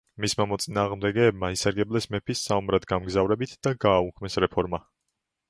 მისმა 0.23 0.45
მოწინააღმდეგეებმა 0.51 1.49
ისარგებლეს 1.55 2.07
მეფის 2.15 2.41
საომრად 2.49 2.89
გამგზავრებით 2.93 3.55
და 3.69 3.75
გააუქმეს 3.87 4.41
რეფორმა. 4.47 4.83